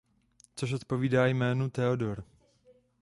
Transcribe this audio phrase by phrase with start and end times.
[0.55, 2.23] Což odpovídá jménu Theodor.